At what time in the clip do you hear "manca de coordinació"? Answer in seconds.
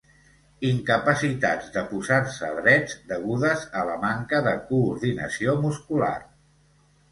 4.07-5.57